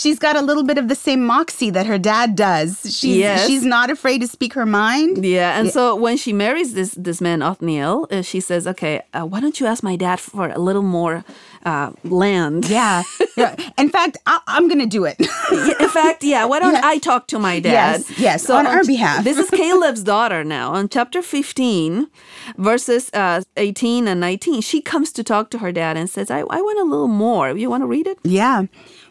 she's 0.00 0.18
got 0.18 0.34
a 0.36 0.42
little 0.48 0.64
bit 0.70 0.76
of 0.82 0.86
the 0.92 0.94
same 1.08 1.22
moxie 1.34 1.70
that 1.76 1.86
her 1.86 1.98
dad 2.12 2.28
does 2.36 2.70
she's 2.98 3.16
Yes. 3.24 3.46
she's 3.46 3.64
not 3.76 3.88
afraid 3.96 4.18
to 4.24 4.28
speak 4.36 4.52
her 4.60 4.66
mind 4.66 5.24
Yeah, 5.24 5.58
and 5.58 5.70
so 5.76 5.82
when 6.04 6.16
she 6.22 6.32
marries 6.44 6.70
this 6.78 6.90
this 7.06 7.18
man 7.26 7.40
Othniel, 7.50 7.94
uh, 8.10 8.20
she 8.30 8.40
says, 8.48 8.62
"Okay, 8.72 8.94
uh, 9.16 9.24
why 9.30 9.38
don't 9.42 9.56
you 9.60 9.66
ask 9.72 9.80
my 9.90 9.96
dad 10.06 10.18
for 10.20 10.44
a 10.48 10.58
little 10.68 10.86
more 10.98 11.24
uh, 11.64 11.92
land. 12.04 12.68
Yeah. 12.68 13.02
yeah. 13.36 13.54
In 13.78 13.88
fact, 13.90 14.16
I, 14.26 14.40
I'm 14.46 14.68
going 14.68 14.80
to 14.80 14.86
do 14.86 15.04
it. 15.04 15.16
In 15.80 15.88
fact, 15.88 16.22
yeah. 16.24 16.44
Why 16.44 16.58
don't 16.58 16.74
Yeah. 16.74 16.80
I 16.84 16.98
talk 16.98 17.26
to 17.28 17.38
my 17.38 17.60
dad? 17.60 17.72
Yes, 17.72 18.18
yes, 18.18 18.50
on 18.50 18.66
our 18.66 18.84
behalf. 18.84 19.24
This 19.24 19.38
is 19.38 19.50
Caleb's 19.60 20.02
daughter 20.02 20.44
now. 20.44 20.72
On 20.72 20.88
chapter 20.88 21.22
15, 21.22 22.08
verses 22.56 23.10
uh, 23.12 23.42
18 23.56 24.08
and 24.08 24.20
19, 24.20 24.60
she 24.62 24.80
comes 24.80 25.12
to 25.12 25.22
talk 25.24 25.50
to 25.50 25.58
her 25.58 25.72
dad 25.72 25.96
and 25.96 26.08
says, 26.08 26.30
I, 26.30 26.40
I 26.40 26.60
want 26.60 26.78
a 26.80 26.84
little 26.84 27.08
more. 27.08 27.50
You 27.56 27.68
want 27.70 27.82
to 27.82 27.86
read 27.86 28.06
it? 28.06 28.18
Yeah. 28.24 28.64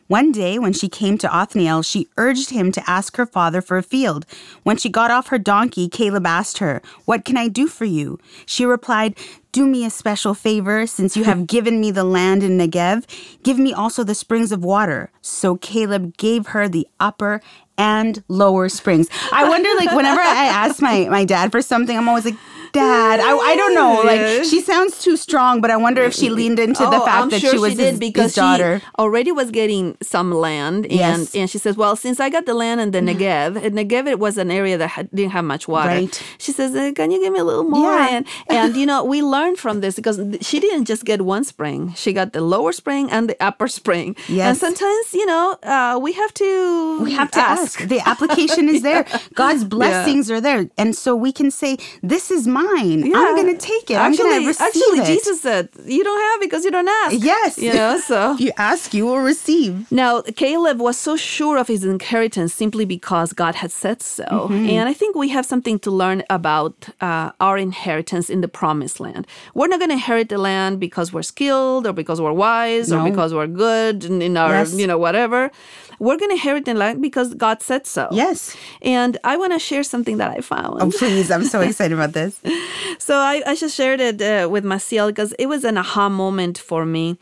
One 0.10 0.32
day, 0.32 0.58
when 0.58 0.74
she 0.74 0.90
came 0.90 1.20
to 1.20 1.32
Othniel, 1.32 1.84
she 1.84 2.08
urged 2.18 2.50
him 2.50 2.72
to 2.72 2.90
ask 2.90 3.16
her 3.18 3.28
father 3.28 3.62
for 3.62 3.78
a 3.78 3.84
field. 3.84 4.26
When 4.64 4.76
she 4.76 4.90
got 4.90 5.12
off 5.12 5.28
her 5.28 5.38
donkey, 5.38 5.88
Caleb 5.88 6.26
asked 6.26 6.58
her, 6.58 6.82
What 7.06 7.24
can 7.24 7.38
I 7.38 7.48
do 7.48 7.68
for 7.68 7.86
you? 7.86 8.18
She 8.48 8.66
replied, 8.66 9.16
Do 9.52 9.68
me 9.68 9.86
a 9.86 9.92
special 9.92 10.34
favor, 10.34 10.88
since 10.88 11.16
you 11.16 11.26
have 11.26 11.46
given 11.56 11.80
me 11.80 11.92
the 11.92 12.04
land 12.04 12.42
in 12.42 12.58
Negev. 12.58 13.06
Give 13.44 13.60
me 13.60 13.72
also 13.72 14.04
the 14.04 14.16
springs 14.16 14.52
of 14.52 14.64
water. 14.64 15.12
So 15.22 15.58
Caleb 15.58 16.18
gave 16.18 16.48
her 16.48 16.68
the 16.68 16.88
upper 17.00 17.40
and 17.78 18.24
lower 18.28 18.68
springs. 18.68 19.10
I 19.32 19.48
wonder, 19.48 19.70
like, 19.78 19.96
whenever 19.96 20.22
I 20.22 20.46
ask 20.46 20.82
my, 20.82 21.08
my 21.10 21.24
dad 21.24 21.52
for 21.52 21.62
something, 21.62 21.96
I'm 21.96 22.10
always 22.10 22.26
like, 22.26 22.36
Dad, 22.74 23.20
I, 23.20 23.36
I 23.36 23.56
don't 23.56 23.74
know. 23.76 24.02
Like, 24.06 24.44
she 24.46 24.62
sounds 24.62 25.02
too 25.02 25.18
strong, 25.18 25.62
but 25.62 25.72
I 25.72 25.78
wonder 25.78 26.02
if 26.04 26.14
she 26.14 26.30
leaned 26.30 26.60
into 26.60 26.84
the 26.84 27.00
Oh, 27.02 27.06
fact 27.06 27.24
I'm 27.24 27.30
that 27.30 27.42
sure 27.42 27.52
she 27.52 27.58
was 27.60 27.76
did 27.76 27.92
his, 27.92 28.00
because 28.00 28.26
his 28.26 28.36
daughter. 28.36 28.80
she 28.80 28.86
already 28.98 29.32
was 29.32 29.52
getting 29.52 29.98
some 30.02 30.32
land, 30.32 30.86
and 30.86 30.94
Yes. 30.94 31.36
and 31.36 31.50
she 31.50 31.58
says, 31.58 31.76
"Well, 31.78 31.96
since 31.96 32.20
I 32.20 32.30
got 32.30 32.46
the 32.46 32.54
land 32.54 32.80
in 32.82 32.92
the 32.92 33.00
Negev, 33.02 33.56
and 33.64 33.76
Negev 33.78 34.08
it 34.08 34.20
was 34.20 34.38
an 34.38 34.52
area 34.52 34.78
that 34.78 34.90
had, 34.90 35.10
didn't 35.12 35.32
have 35.32 35.46
much 35.46 35.68
water." 35.68 35.90
Right. 35.90 36.24
She 36.38 36.52
says, 36.52 36.76
uh, 36.76 36.92
"Can 36.96 37.12
you 37.12 37.20
give 37.22 37.34
me 37.34 37.40
a 37.40 37.44
little 37.44 37.64
more?" 37.64 37.94
Yeah. 37.94 38.08
And 38.16 38.26
and 38.50 38.76
you 38.76 38.86
know 38.86 39.04
we 39.04 39.22
learned 39.22 39.58
from 39.60 39.82
this 39.82 39.96
because 39.96 40.20
she 40.42 40.60
didn't 40.60 40.86
just 40.86 41.06
get 41.06 41.22
one 41.22 41.44
spring; 41.44 41.94
she 41.96 42.14
got 42.14 42.34
the 42.34 42.42
lower 42.42 42.72
spring 42.72 43.10
and 43.12 43.30
the 43.30 43.38
upper 43.44 43.68
spring. 43.68 44.16
Yes. 44.28 44.48
And 44.50 44.58
sometimes 44.58 45.14
you 45.14 45.26
know 45.26 45.58
uh, 45.64 46.00
we 46.02 46.14
have 46.14 46.34
to 46.36 47.00
We 47.04 47.14
have 47.14 47.32
to 47.32 47.40
ask. 47.40 47.80
The 47.88 48.00
application 48.08 48.70
is 48.70 48.82
there. 48.82 49.06
God's 49.36 49.64
blessings 49.64 50.30
are 50.32 50.42
there. 50.42 50.68
And 50.78 50.96
so 50.96 51.16
we 51.16 51.32
can 51.32 51.50
say, 51.52 51.78
This 52.04 52.30
is 52.32 52.48
mine. 52.62 53.02
I'm 53.16 53.36
going 53.40 53.54
to 53.58 53.62
take 53.74 53.86
it. 53.92 53.96
Actually, 53.96 54.06
I'm 54.06 54.16
going 54.16 54.42
to 54.42 54.48
receive 54.48 54.68
actually, 54.68 54.82
it. 54.82 55.00
Actually, 55.02 55.16
Jesus 55.16 55.38
said, 55.48 55.70
"You 55.86 56.04
don't 56.08 56.22
have 56.28 56.38
because 56.46 56.62
you 56.66 56.72
don't 56.78 56.92
ask." 57.04 57.12
Yes. 57.32 57.58
you 57.58 57.74
know 57.74 58.00
so. 58.12 58.20
You 58.46 58.52
ask, 58.58 58.94
you 58.98 59.06
will 59.10 59.24
receive. 59.34 59.72
Now, 59.92 60.22
Caleb 60.44 60.78
was 60.80 60.98
so 60.98 61.14
sure 61.18 61.56
of 61.58 61.68
his 61.68 61.84
inheritance 61.84 62.52
simply 62.54 62.86
because 62.86 63.34
God 63.34 63.56
had 63.56 63.72
said 63.84 64.02
so. 64.02 64.26
Mm-hmm. 64.26 64.70
And 64.76 64.84
I 64.92 64.94
think 65.00 65.12
we 65.16 65.30
have 65.38 65.46
something 65.54 65.78
to 65.86 65.92
learn 65.92 66.20
about 66.30 66.76
uh, 67.02 67.32
our 67.40 67.58
inheritance 67.70 68.30
in 68.30 68.40
the 68.42 68.48
promised 68.48 69.00
land. 69.00 69.24
We're 69.54 69.68
not 69.68 69.80
going 69.80 69.90
to 69.90 70.00
inherit 70.02 70.28
the 70.30 70.38
land 70.38 70.80
because 70.80 71.08
we're 71.14 71.30
skilled 71.36 71.84
or 71.88 71.94
because 71.94 72.20
we're 72.24 72.38
wise 72.48 72.92
or 72.92 73.04
because 73.10 73.34
we're 73.34 73.48
good 73.68 74.06
in, 74.10 74.22
in 74.22 74.38
our, 74.38 74.50
Yes. 74.60 74.74
you 74.82 74.88
know, 74.88 74.98
whatever. 74.98 75.52
We're 76.00 76.18
going 76.18 76.30
to 76.30 76.36
inherit 76.36 76.64
the 76.66 76.74
land 76.74 77.02
because 77.02 77.34
God 77.34 77.62
said 77.62 77.86
so. 77.86 78.08
Yes. 78.12 78.56
And 78.82 79.18
I 79.24 79.36
want 79.42 79.52
to 79.54 79.60
share 79.60 79.84
something 79.84 80.18
that 80.22 80.32
I 80.38 80.40
found. 80.42 80.82
Oh, 80.82 80.92
please. 80.92 81.30
I'm 81.30 81.44
so 81.44 81.60
excited 81.68 81.94
about 81.94 82.14
this. 82.14 82.40
So 83.00 83.16
I, 83.16 83.42
I 83.46 83.56
just 83.56 83.76
shared 83.76 84.02
it 84.02 84.22
uh, 84.22 84.48
with 84.50 84.64
Maciel 84.64 85.08
because 85.08 85.34
it 85.40 85.48
was 85.48 85.64
an 85.64 85.78
aha 85.78 86.10
moment 86.10 86.58
for 86.58 86.86
me, 86.86 87.18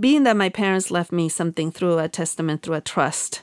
being 0.00 0.24
that 0.24 0.36
my 0.36 0.48
parents 0.48 0.90
left 0.90 1.12
me 1.12 1.28
something 1.28 1.70
through 1.72 1.98
a 1.98 2.08
testament, 2.08 2.62
through 2.62 2.76
a 2.76 2.80
trust. 2.80 3.42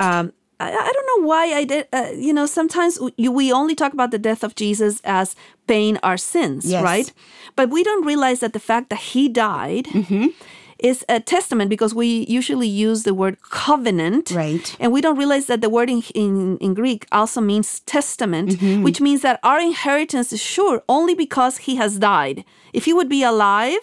Um, 0.00 0.32
I, 0.60 0.70
I 0.72 0.92
don't 0.92 1.08
know 1.22 1.26
why 1.28 1.44
I 1.54 1.64
did. 1.64 1.86
Uh, 1.92 2.10
you 2.14 2.32
know, 2.32 2.46
sometimes 2.46 2.96
w- 2.98 3.30
we 3.30 3.52
only 3.52 3.74
talk 3.74 3.92
about 3.92 4.10
the 4.10 4.18
death 4.18 4.42
of 4.44 4.54
Jesus 4.54 5.00
as 5.04 5.36
paying 5.66 5.98
our 6.02 6.16
sins, 6.16 6.64
Yes. 6.70 6.82
right? 6.82 7.12
But 7.56 7.70
we 7.70 7.82
don't 7.84 8.04
realize 8.06 8.40
that 8.40 8.52
the 8.52 8.60
fact 8.60 8.88
that 8.90 8.98
he 9.12 9.28
died. 9.28 9.86
Mm-hmm. 9.86 10.26
Is 10.80 11.04
a 11.08 11.18
testament 11.18 11.70
because 11.70 11.92
we 11.92 12.24
usually 12.28 12.68
use 12.68 13.02
the 13.02 13.12
word 13.12 13.36
covenant, 13.50 14.30
Right. 14.30 14.76
And 14.78 14.92
we 14.92 15.00
don't 15.00 15.18
realize 15.18 15.46
that 15.46 15.60
the 15.60 15.68
word 15.68 15.90
in, 15.90 16.02
in, 16.14 16.56
in 16.58 16.74
Greek 16.74 17.04
also 17.10 17.40
means 17.40 17.80
testament, 17.80 18.50
Mm-hmm. 18.50 18.84
which 18.84 19.00
means 19.00 19.20
that 19.22 19.40
our 19.42 19.58
inheritance 19.58 20.32
is 20.32 20.40
sure 20.40 20.82
only 20.88 21.14
because 21.14 21.54
he 21.66 21.74
has 21.76 21.98
died. 21.98 22.44
If 22.72 22.84
he 22.84 22.92
would 22.92 23.08
be 23.08 23.24
alive, 23.24 23.80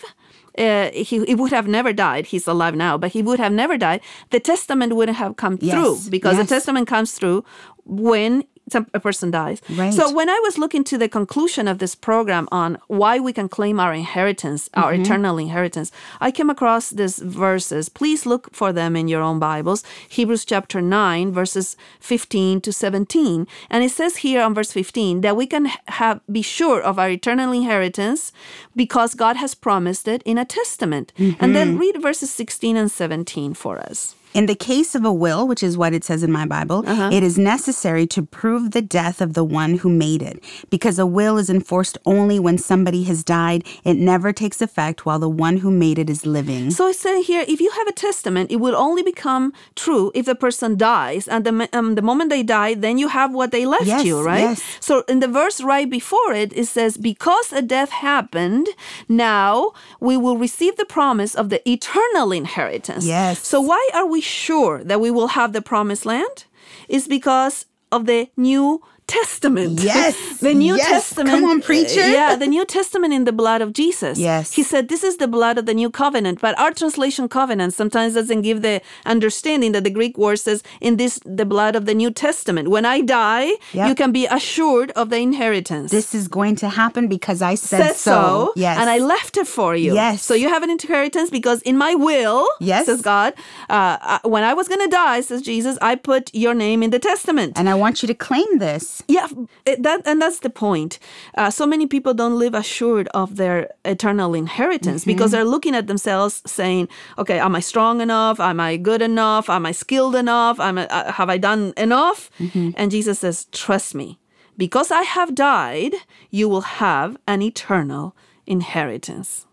uh, 0.57 0.89
he, 0.91 1.25
he 1.25 1.35
would 1.35 1.51
have 1.51 1.67
never 1.67 1.91
died. 1.91 2.27
He's 2.27 2.47
alive 2.47 2.75
now, 2.75 2.97
but 2.97 3.11
he 3.11 3.21
would 3.21 3.39
have 3.39 3.51
never 3.51 3.77
died. 3.77 3.99
The 4.29 4.39
testament 4.39 4.95
wouldn't 4.95 5.17
have 5.17 5.35
come 5.35 5.57
Yes, 5.59 5.73
through 5.73 6.09
because 6.09 6.37
yes. 6.37 6.47
the 6.47 6.55
testament 6.55 6.87
comes 6.87 7.11
through 7.11 7.43
when 7.83 8.43
some, 8.69 8.87
a 8.93 8.99
person 8.99 9.31
dies. 9.31 9.61
Right. 9.69 9.93
So 9.93 10.11
when 10.11 10.29
I 10.29 10.39
was 10.43 10.57
looking 10.57 10.83
to 10.85 10.97
the 10.97 11.07
conclusion 11.09 11.67
of 11.67 11.77
this 11.77 11.95
program 11.95 12.47
on 12.51 12.77
why 12.87 13.19
we 13.19 13.31
can 13.33 13.47
claim 13.49 13.79
our 13.79 13.93
inheritance, 13.93 14.69
our 14.73 14.91
Mm-hmm. 14.93 15.01
eternal 15.03 15.37
inheritance, 15.37 15.91
I 16.19 16.31
came 16.31 16.49
across 16.49 16.89
these 16.89 17.19
verses. 17.19 17.89
Please 17.89 18.25
look 18.25 18.53
for 18.53 18.73
them 18.73 18.95
in 18.95 19.07
your 19.07 19.21
own 19.21 19.39
Bibles. 19.39 19.83
Hebrews 20.09 20.45
chapter 20.45 20.81
9, 20.81 21.31
verses 21.31 21.75
15 21.99 22.61
to 22.61 22.71
17. 22.73 23.47
And 23.69 23.83
it 23.83 23.91
says 23.91 24.17
here 24.17 24.41
on 24.41 24.53
verse 24.53 24.71
15 24.71 25.21
that 25.21 25.35
we 25.35 25.45
can 25.47 25.65
have 25.87 26.21
be 26.31 26.41
sure 26.41 26.81
of 26.81 26.97
our 26.97 27.09
eternal 27.09 27.51
inheritance 27.51 28.31
because 28.75 29.13
God 29.15 29.35
has 29.37 29.53
promised 29.55 30.07
it 30.07 30.21
in 30.25 30.37
a 30.37 30.45
testament. 30.45 31.11
And 31.17 31.35
Mm-hmm. 31.35 31.53
then 31.53 31.77
read 31.77 32.01
verses 32.01 32.31
16 32.31 32.77
and 32.77 32.91
17 32.91 33.53
for 33.53 33.77
us. 33.79 34.15
In 34.35 34.47
the 34.47 34.55
case 34.71 34.95
of 34.95 35.05
a 35.05 35.13
will, 35.13 35.47
which 35.47 35.63
is 35.63 35.77
what 35.77 35.93
it 35.93 36.03
says 36.03 36.21
in 36.21 36.29
my 36.39 36.45
Bible, 36.45 36.83
Uh-huh. 36.85 37.09
it 37.17 37.23
is 37.23 37.37
necessary 37.37 38.05
to 38.15 38.21
prove 38.21 38.71
the 38.71 38.81
death 38.81 39.21
of 39.21 39.29
the 39.33 39.45
one 39.61 39.75
who 39.81 39.87
made 39.89 40.21
it. 40.21 40.43
Because 40.69 40.99
a 40.99 41.05
will 41.17 41.37
is 41.37 41.49
enforced 41.49 41.97
only 42.05 42.37
when 42.37 42.57
somebody 42.57 43.03
has 43.03 43.23
died, 43.23 43.63
it 43.85 43.95
never 43.95 44.33
takes 44.33 44.61
effect 44.61 45.05
while 45.05 45.19
the 45.19 45.29
one 45.47 45.57
who 45.63 45.71
made 45.71 45.97
it 46.03 46.09
is 46.09 46.25
living. 46.25 46.69
So 46.71 46.89
it's 46.89 46.99
saying 46.99 47.23
here, 47.31 47.45
if 47.47 47.61
you 47.61 47.71
have 47.79 47.87
a 47.87 47.93
testament, 48.07 48.51
it 48.51 48.57
will 48.65 48.75
only 48.75 49.03
become 49.03 49.53
true 49.83 50.11
if 50.13 50.25
the 50.25 50.35
person 50.35 50.75
dies, 50.75 51.23
and 51.29 51.45
the 51.47 51.53
um, 51.71 51.95
the 51.95 52.01
moment 52.09 52.29
they 52.29 52.43
die, 52.43 52.73
then 52.85 52.97
you 52.97 53.07
have 53.07 53.33
what 53.33 53.51
they 53.55 53.65
left 53.65 53.87
Yes, 53.87 54.03
you, 54.03 54.15
right? 54.21 54.41
yes. 54.49 54.61
So 54.81 54.93
in 55.07 55.21
the 55.23 55.29
verse 55.39 55.57
right 55.73 55.89
before 55.89 56.33
it, 56.43 56.51
it 56.61 56.67
says, 56.67 56.97
"Because 56.97 57.47
a 57.53 57.61
death 57.61 57.91
happened, 57.91 58.67
now 59.07 59.71
we 60.01 60.17
will 60.17 60.37
receive 60.47 60.75
the 60.75 60.89
promise 60.97 61.33
of 61.41 61.45
the 61.53 61.61
eternal 61.75 62.33
inheritance." 62.41 63.05
Yes. 63.05 63.39
So 63.47 63.61
why 63.61 63.79
are 63.93 64.05
we 64.05 64.21
sure 64.25 64.83
that 64.83 64.99
we 64.99 65.11
will 65.11 65.27
have 65.29 65.53
the 65.53 65.61
promised 65.61 66.05
land? 66.05 66.45
is 66.89 67.07
because 67.07 67.65
of 67.91 68.05
the 68.05 68.29
new 68.35 68.81
Testament. 69.07 69.79
Yes, 69.81 70.15
the 70.39 70.53
New 70.53 70.75
yes. 70.77 70.89
Testament. 70.89 71.29
Come 71.35 71.43
on, 71.45 71.61
preacher. 71.61 72.07
Yeah, 72.09 72.35
the 72.35 72.47
New 72.47 72.65
Testament 72.65 73.13
in 73.13 73.23
the 73.25 73.31
blood 73.31 73.61
of 73.61 73.73
Jesus. 73.73 74.17
Yes. 74.19 74.53
He 74.53 74.63
said 74.63 74.89
this 74.89 75.03
is 75.03 75.17
the 75.17 75.27
blood 75.27 75.57
of 75.57 75.65
the 75.65 75.73
new 75.73 75.89
covenant, 75.89 76.41
but 76.41 76.57
our 76.59 76.71
translation 76.71 77.27
covenant 77.29 77.73
sometimes 77.73 78.13
doesn't 78.15 78.41
give 78.41 78.61
the 78.61 78.81
understanding 79.05 79.71
that 79.73 79.83
the 79.83 79.89
Greek 79.89 80.17
word 80.17 80.37
says 80.39 80.63
in 80.81 80.97
this 80.97 81.19
the 81.25 81.45
blood 81.45 81.75
of 81.75 81.85
the 81.85 81.93
New 81.93 82.11
Testament. 82.11 82.69
When 82.69 82.85
I 82.85 83.01
die, 83.01 83.51
Yep. 83.73 83.87
you 83.89 83.95
can 83.95 84.11
be 84.11 84.25
assured 84.27 84.91
of 84.91 85.09
the 85.09 85.17
inheritance. 85.17 85.91
This 85.91 86.13
is 86.15 86.27
going 86.27 86.55
to 86.57 86.69
happen 86.69 87.07
because 87.07 87.41
I 87.41 87.55
said, 87.55 87.81
said 87.83 87.95
so, 87.95 88.53
Yes. 88.55 88.77
and 88.79 88.89
I 88.89 88.97
left 88.99 89.37
it 89.37 89.47
for 89.47 89.75
you. 89.75 89.93
Yes. 89.93 90.23
So 90.23 90.33
you 90.33 90.49
have 90.49 90.63
an 90.63 90.69
inheritance 90.69 91.29
because 91.29 91.61
in 91.63 91.77
my 91.77 91.95
will, 91.95 92.47
Yes. 92.59 92.85
says 92.87 93.01
God, 93.01 93.33
uh, 93.69 93.97
uh, 94.01 94.19
when 94.23 94.43
I 94.43 94.53
was 94.53 94.67
going 94.67 94.81
to 94.81 94.87
die, 94.87 95.21
says 95.21 95.41
Jesus, 95.41 95.77
I 95.81 95.95
put 95.95 96.31
your 96.33 96.53
name 96.53 96.81
in 96.83 96.89
the 96.89 96.99
testament. 96.99 97.53
and 97.57 97.69
I 97.69 97.75
want 97.75 98.01
you 98.01 98.07
to 98.07 98.13
claim 98.13 98.57
this. 98.59 98.94
Yeah, 99.07 99.27
that 99.65 100.01
and 100.05 100.21
that's 100.21 100.39
the 100.39 100.49
point. 100.49 100.99
Uh, 101.37 101.49
so 101.49 101.65
many 101.65 101.87
people 101.87 102.13
don't 102.13 102.37
live 102.37 102.53
assured 102.53 103.07
of 103.13 103.35
their 103.35 103.69
eternal 103.83 104.33
inheritance 104.33 105.03
because 105.05 105.31
they're 105.31 105.45
looking 105.45 105.75
at 105.75 105.87
themselves, 105.87 106.41
saying, 106.45 106.87
"Okay, 107.17 107.39
am 107.39 107.55
I 107.55 107.61
strong 107.61 108.01
enough? 108.01 108.39
Am 108.39 108.59
I 108.59 108.77
good 108.77 109.01
enough? 109.01 109.49
Am 109.49 109.65
I 109.65 109.73
skilled 109.73 110.15
enough? 110.15 110.59
Am 110.59 110.77
I, 110.77 110.85
uh, 110.87 111.11
have 111.11 111.29
I 111.29 111.37
done 111.37 111.73
enough?" 111.77 112.29
And 112.77 112.91
Jesus 112.91 113.19
says, 113.19 113.47
"Trust 113.51 113.95
me, 113.95 114.17
because 114.57 114.91
I 114.91 115.03
have 115.03 115.35
died, 115.35 115.95
you 116.29 116.49
will 116.49 116.61
have 116.61 117.17
an 117.27 117.41
eternal 117.41 118.15
inheritance." 118.47 119.45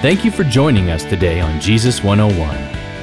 Thank 0.00 0.24
you 0.24 0.30
for 0.30 0.44
joining 0.44 0.90
us 0.90 1.02
today 1.04 1.40
on 1.40 1.60
Jesus 1.60 2.04
101. 2.04 2.56